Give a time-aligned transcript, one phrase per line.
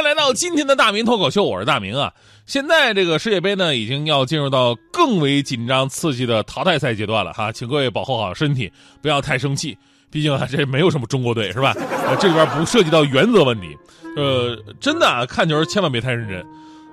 [0.00, 2.10] 迎来到今天的大明脱口秀，我是大明啊。
[2.46, 9.76] 现在这个世界杯呢，已经要进入到更为紧张刺激的淘汰赛阶段了哈，请各位保护好身体，不要太生气。
[10.10, 11.74] 毕竟啊，这没有什么中国队是吧？
[12.06, 13.76] 呃， 这里边不涉及到原则问题。
[14.16, 16.44] 呃，真的，看球千万别太认真。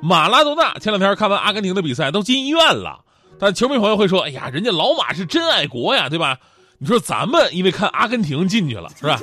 [0.02, 3.00] 马拉多纳前两天看完阿根廷的比赛都进医院了，
[3.40, 6.38] 但球迷朋友会说：“哎呀，人家老马是真爱国呀，对吧？”
[6.80, 9.20] 你说咱们因为看阿根廷进去了是吧？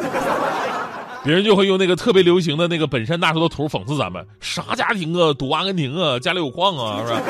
[1.24, 7.22] 别人就会用那个特别流行的那个本山大叔的图讽刺咱们：啥家庭啊，赌阿根廷啊， 家里有矿啊，是吧？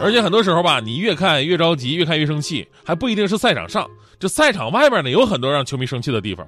[0.00, 6.46] 而且很多时候吧，你越看越着急，越看越生气，还不一定是赛场上，这赛场外边呢，有很多让球迷生气的地方。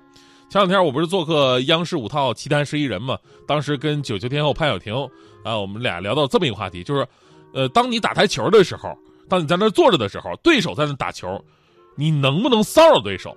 [0.49, 4.95] 前两天我不是做客央视五套《奇谈十一人》嘛，当时跟九球天后潘晓婷
[5.43, 7.05] 啊，我们俩聊到这么一个话题，就是，
[7.53, 8.97] 呃，当你打台球的时候，
[9.29, 11.45] 当你在那坐着的时候，对手在那打球，
[11.97, 13.37] 你能不能骚扰对手？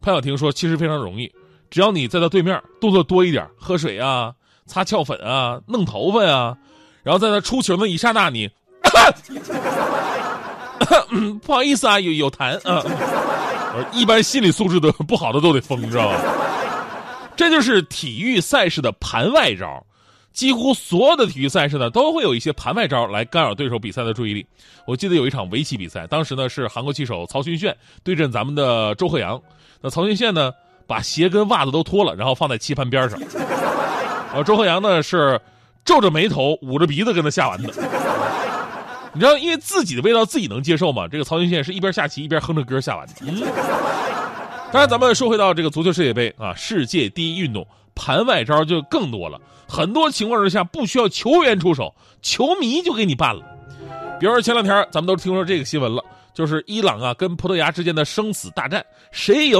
[0.00, 1.30] 潘晓婷说，其实非常容易。
[1.70, 4.32] 只要你在他对面动作多一点，喝水啊、
[4.66, 6.56] 擦翘粉啊、弄头发呀，
[7.02, 8.48] 然后在他出球的一刹那，你，
[11.42, 12.82] 不好意思啊，有有痰啊。
[13.78, 16.20] 我一般心理素质的不好的都得疯，知道吧？
[17.36, 19.84] 这就是体育赛事的盘外招。
[20.32, 24.46] 几乎所有的体育赛事呢，都会有一些盘外招来干扰对手比赛的注意力。
[24.86, 29.40] 我记得有一场围棋比赛，当时呢是韩国棋手曹勋炫对阵咱们的周鹤阳。
[29.80, 30.52] 那曹勋炫呢？
[30.86, 33.18] 把鞋跟袜子都脱了，然后放在棋盘边上。
[33.18, 35.40] 然后周鹤阳呢是
[35.84, 37.72] 皱着眉头、捂着鼻子跟他下完的。
[39.12, 41.08] 你知道，因为自己的味道自己能接受吗？
[41.08, 43.14] 这个曹云宪是一边下棋一边哼着歌下完的。
[43.20, 43.40] 嗯。
[44.72, 49.40] 当然，咱们说回到这个足球世界杯啊，世界第一运动，盘外招就更多了。
[49.66, 53.42] 很多情况之下不需要球员出手，球迷就给你办了。
[54.20, 56.04] 比如说前两天咱们都听说这个新闻了，
[56.34, 59.58] 就是伊朗啊跟葡萄牙之间的生死大战，谁赢？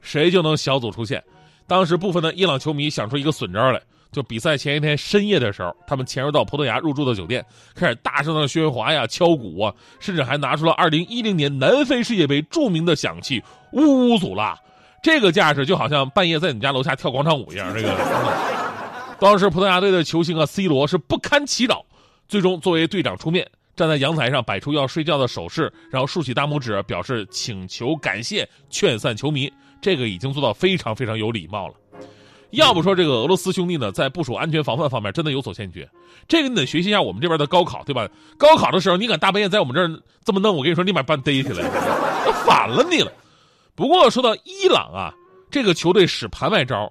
[0.00, 1.22] 谁就能小组出线。
[1.66, 3.80] 当时部分的伊朗球迷想出一个损招来，
[4.12, 13.42] 就比赛前一天深夜的时候，他们潜入到葡萄牙入住的酒店，开始大声的喧哗呀、敲鼓啊，甚至还拿出了2010年南非世界杯著名的响器
[13.72, 14.56] 呜呜祖拉。
[15.02, 17.74] 这个架势就好像半夜在你家楼下跳广场舞一样。
[17.74, 17.94] 这个，
[19.20, 21.84] 当时葡萄牙队的球星啊，C 罗是不堪其扰，
[22.28, 23.48] 最终作为队长出面。
[23.74, 29.52] 站在阳台上摆出要睡觉的手势，然后竖起大拇指表示请求、感谢、劝散球迷。
[29.80, 31.74] 这个已经做到非常非常有礼貌了。
[32.50, 35.86] 要不说这个俄罗斯兄弟呢，在部署安全防范方面真的有所欠缺。
[36.28, 38.08] 这个你得学习一下我们这边的高考，对吧？
[38.38, 41.68] 高考的时候你敢大半夜在我们这儿这么弄，我跟你说立马把你逮起来，
[42.44, 43.12] 反了你了。
[43.74, 45.12] 不过说到伊朗啊，
[45.50, 46.90] 这个球队使盘外招，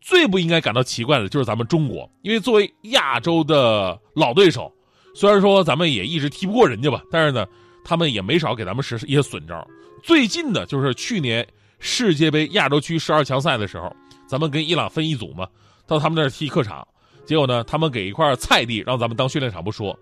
[0.00, 4.72] 最不应该感到奇怪的就是咱们中国，因为作为亚洲的老对手。
[5.14, 7.44] 虽然说咱们也一直踢不过人家吧，但是呢，
[7.84, 9.66] 他们也没少给咱们使一些损招。
[10.02, 11.46] 最近的就是去年
[11.82, 13.94] 世界杯亚洲区十二强赛的时候，
[14.26, 15.46] 咱们跟伊朗分一组嘛，
[15.86, 16.86] 到他们那儿踢客场，
[17.26, 19.98] 结果呢，他们给一块菜地让咱们当训练场不说，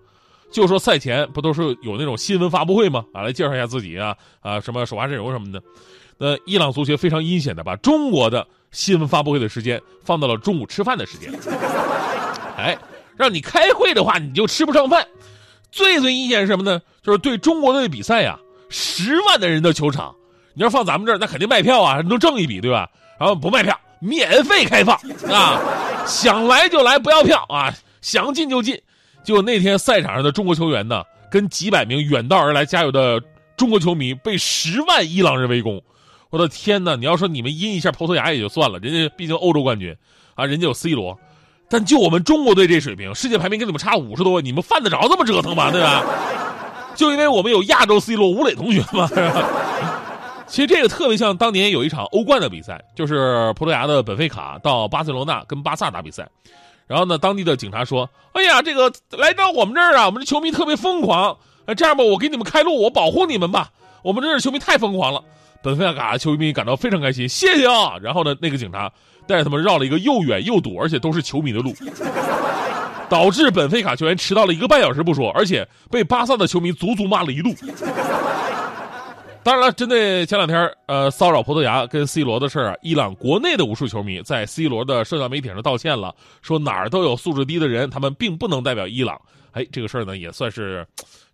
[0.51, 3.03] 就说赛前不都是有那种新闻发布会吗？
[3.13, 5.61] 啊，来介绍一下自己啊啊，什么首发阵容什么的。
[6.17, 11.33] 那伊朗足协非常阴险的把中国的新闻发布会的时间放到了中午吃饭的时间，
[12.55, 12.77] 哎。
[13.17, 15.05] 让你开会的话，你就吃不上饭。
[15.71, 16.81] 最最阴险是什么呢？
[17.03, 20.15] 就是对中国队比赛呀，十万的人的球场，
[20.53, 22.89] 你要放咱们这儿，那肯定卖票啊，能挣一笔，对吧？
[23.19, 24.95] 然后不卖票，免费开放
[25.31, 25.59] 啊，
[26.05, 28.79] 想来就来，不要票啊，想进就进。
[29.23, 33.21] 结果那天赛场上的中国球员呢，跟几百名远道而来加油的
[33.55, 35.81] 中国球迷被十万伊朗人围攻。
[36.31, 36.95] 我的天哪！
[36.95, 39.95] 你要说你们阴一下葡萄牙也就算了，人家毕竟欧洲冠军
[40.33, 41.19] 啊，人家有 C 罗。
[41.69, 45.69] 但就我们中国队这水平，世界排名跟你们差五十多位，你们犯得着这么折腾吗？
[45.71, 46.03] 对吧？
[46.95, 49.09] 就因为我们有亚洲 C 罗吴磊同学嘛。
[50.51, 56.27] 其实这个特别像当年有一场欧冠的比赛，就是葡萄牙的本菲卡到巴塞罗那跟巴萨打比赛，
[56.87, 61.37] 然后呢，当地的警察说：“哎呀，这个来到我们这儿啊，我们这球迷特别疯狂，
[61.77, 63.69] 这样吧，我给你们开路，我保护你们吧。
[64.03, 65.23] 我们这儿球迷太疯狂了。”
[65.63, 67.95] 本菲卡球迷感到非常开心，谢谢啊。
[68.01, 68.91] 然后呢，那个警察。
[69.27, 71.73] 带着他们绕了一个又远又堵，而且都是球迷的路，
[73.07, 77.53] 导致本菲卡球员迟到了一个半小时不说，而且被巴萨的球迷足足骂了一路。
[79.43, 89.19] 当然了，针对前两天呃骚扰葡萄牙跟 C 罗的事儿啊，伊朗国内的无数球迷在 C 罗的社交媒体上道歉了，说哪儿都有素质低的人，他们并不能代表伊朗。
[89.53, 90.85] 哎，这个事儿呢也算是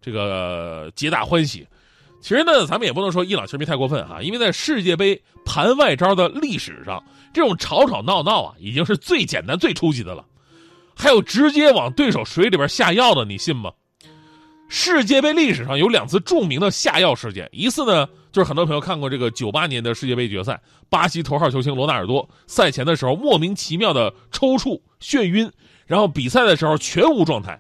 [0.02, 1.68] 这个皆大欢喜。
[2.22, 10.26] 其实呢，咱们也不能说伊朗球迷太过分哈，因为在世界杯盘外招的历史上，这种吵吵闹闹啊，已经是最简单、最初级的了。
[10.96, 13.70] 还有直接往对手水里边下药的，你信吗？
[14.70, 25.50] 世界杯历史上有两次著名的下药事件，一次呢就是很多朋友看过这个九八年的世界杯决赛，巴西头号球星罗纳尔多赛前的时候莫名其妙的抽搐、眩晕，
[25.86, 27.60] 然后比赛的时候全无状态。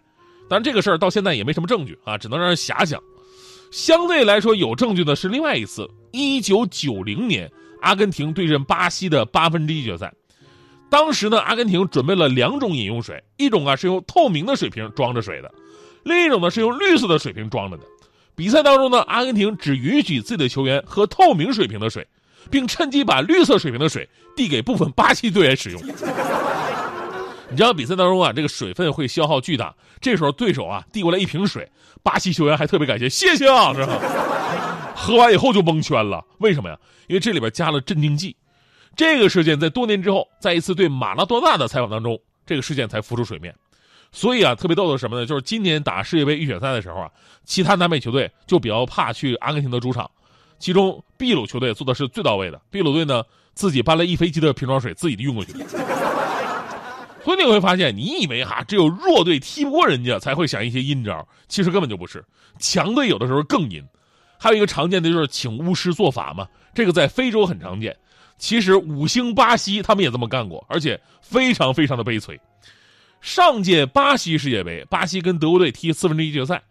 [0.49, 3.01] 但这个事儿到现在也没什么证据啊，只能让人遐想。
[3.71, 7.51] 相对来说有证据的是另外一次，一九九零年
[7.81, 10.13] 阿根廷对阵巴西的八分之一决赛，
[10.89, 15.53] 当时呢阿根廷准备了两种饮用水，一种啊是用透明的水瓶装着水的。
[16.03, 17.83] 另一种呢是用绿色的水瓶装着的。
[18.35, 22.07] 比赛当中呢，阿根廷只允许自己的球员喝透明水瓶的水，
[22.51, 25.81] 并趁机把绿色水瓶的水递给部分巴西队员使用。
[27.49, 29.73] 你知道比赛当中啊，这个水分会消耗巨大。
[29.99, 31.67] 这时候对手啊递过来一瓶水，
[32.03, 33.97] 巴西球员还特别感谢，谢谢啊，是吧？
[34.93, 36.23] 喝完以后就蒙圈了。
[36.39, 36.77] 为什么呀？
[37.07, 38.35] 因为这里边加了镇定剂。
[38.95, 43.55] 这个事件在多年之后，在一次对马拉多纳的采访当中，这个事件才浮出水面。
[44.11, 45.25] 所以啊，特别逗的是什么呢？
[45.25, 47.11] 就是今年打世界杯预选赛的时候啊，
[47.43, 50.09] 其他南美球队就比较怕去阿根廷的主场，
[50.57, 52.59] 其中秘鲁球队做的是最到位的。
[52.71, 53.23] 秘鲁队呢，
[53.53, 55.53] 自己搬了一飞机的瓶装水，自己运过去。
[57.23, 62.23] 所以你会发现，你以为哈只有弱队踢不过人家才会想一些阴招，其实根本就不是。
[62.57, 63.83] 强队有的时候更阴。
[64.39, 67.97] 还有一个常见的就是请巫师做法嘛，这个在非洲很常见。
[68.37, 72.39] 其实五星巴西他们也这么干过，而且非常非常的悲催。
[73.19, 76.63] 上届巴西世界杯，巴西跟德国队踢四分之一决赛，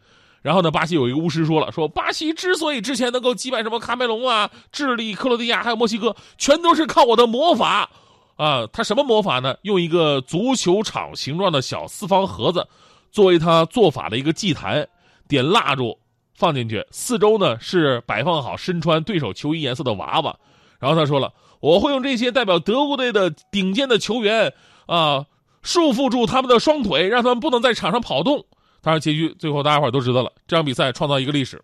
[0.43, 7.91] 然后呢，巴西有一个巫师说了，说巴西之所以之前能够击败什么喀麦隆啊、智利、克罗地亚还有墨西哥，全都是靠我的魔法，
[8.37, 9.57] 啊，他什么魔法呢？
[9.63, 12.67] 用一个足球场形状的小四方盒子，
[13.11, 14.87] 作为他做法的一个祭坛，
[15.29, 15.99] 点蜡烛
[16.35, 20.39] 放进去，四周呢是摆放好身穿对手球衣颜色的娃娃，
[20.79, 24.53] 然后他说了，我会用这些代表德国队的顶尖的球员
[24.87, 25.27] 啊。
[25.67, 28.43] 束缚住他们的双腿，让他们不能在场上跑动。
[28.81, 30.31] 当然，结局最后大家伙都知道了。
[30.47, 31.61] 这场比赛创造一个历史，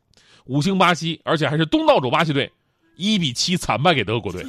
[0.46, 2.50] 五星巴西，而且还是东道主巴西队，
[2.96, 4.44] 一比七惨败给德国队。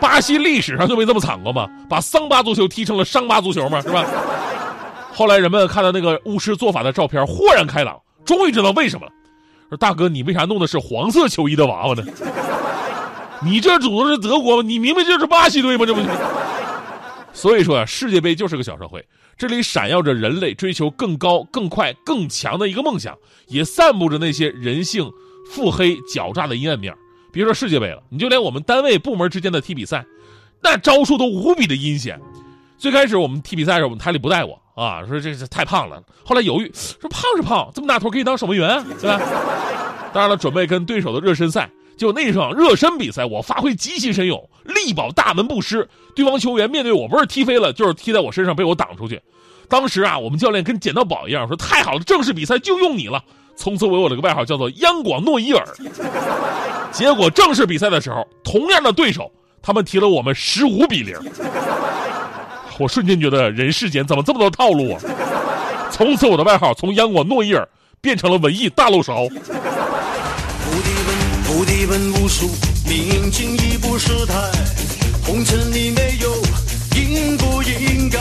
[0.00, 1.68] 巴西历史上就没这么惨过吗？
[1.88, 4.04] 把桑巴足球踢成了伤疤足球嘛，是吧？
[5.12, 9.12] 后来人们看到那个巫师做法的照片，豁然开朗，终于知道为什么了。
[9.68, 12.02] 说大哥，你为啥弄的是黄色球衣的娃娃呢？
[13.44, 15.86] 你这组的是德国，你明明就是巴西队吗？
[15.86, 16.00] 这不。
[17.32, 19.06] 所以说啊，世界杯就是个小社会，
[19.36, 23.16] 这里闪耀着人类追求更高、更快、更强的一个梦想，
[23.46, 25.10] 也散布着那些人性
[25.50, 26.94] 腹黑、狡诈的阴暗面。
[27.32, 30.04] 别说世界杯了，你就连我们单位部门之间的踢比赛，
[30.60, 32.20] 那招数都无比的阴险。
[32.76, 36.02] 最开始我们踢比赛的时，候，我们台里不带我啊，说这是太胖了。
[36.24, 39.20] 后来犹豫，说胖是胖，这么大头可以当守门员，对吧？
[40.12, 41.70] 当然了，准备跟对手的热身赛。
[42.00, 45.86] 就那场热身比赛，我发挥极其神勇，力保大门不失。
[46.16, 49.20] 对方球员面对我，不是踢飞了，就是踢在我身上，被我挡出去。
[49.68, 53.22] 当时啊，我们教练跟捡到宝一样，说太好了，正式比赛就用你了。
[53.54, 55.62] 从此我有了个外号，叫做央广诺伊尔。
[56.90, 59.30] 结果正式比赛的时候，同样的对手，
[59.60, 61.14] 他们踢了我们十五比零。
[62.78, 65.00] 我瞬间觉得人世间怎么这么多套路啊！
[65.90, 67.68] 从此我的外号从央广诺伊尔
[68.00, 69.26] 变成了文艺大漏勺。
[71.90, 72.48] 问无数，
[72.86, 74.34] 明镜已不识态，
[75.26, 76.40] 红尘里没有
[76.94, 78.20] 应不应该，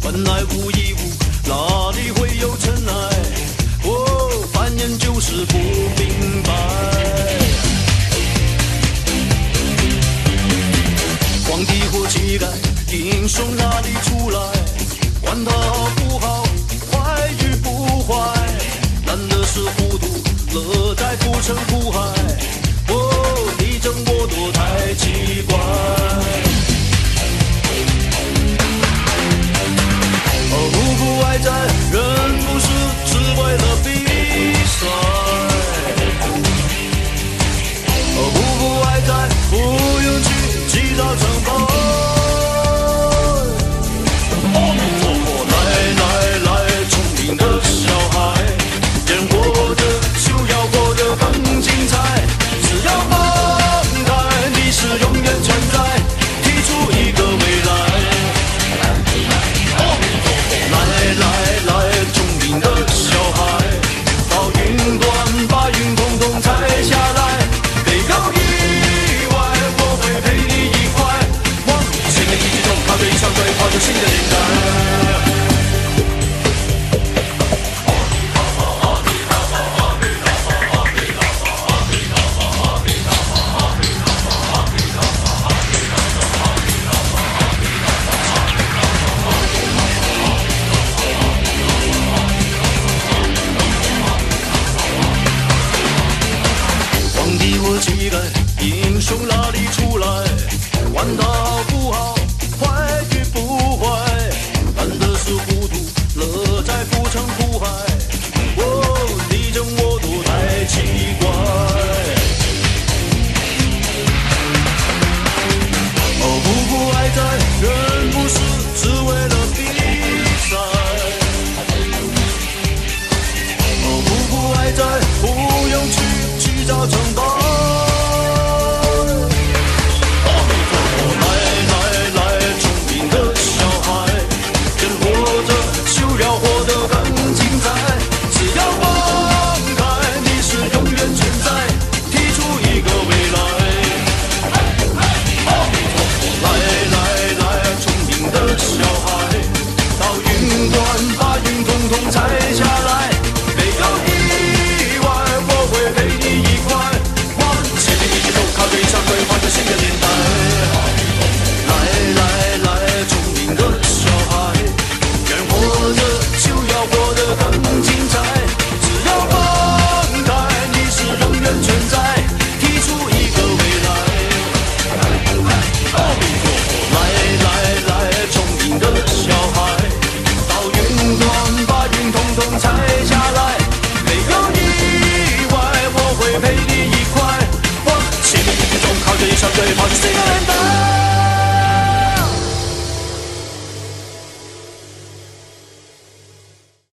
[0.00, 0.98] 本来无一物，
[1.48, 2.92] 哪里会有尘埃？
[3.82, 6.52] 哦，凡人就是不明白。
[11.48, 12.46] 皇帝或乞丐，
[12.92, 14.38] 英雄哪里出来？
[15.20, 16.44] 管他好不好，
[16.92, 18.14] 坏与不坏，
[19.04, 20.06] 难的是糊涂。
[20.54, 21.98] 乐在浮沉苦海，